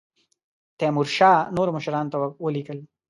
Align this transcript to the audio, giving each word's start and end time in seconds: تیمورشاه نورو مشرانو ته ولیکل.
تیمورشاه 0.79 1.39
نورو 1.55 1.71
مشرانو 1.77 2.11
ته 2.11 2.17
ولیکل. 2.45 2.79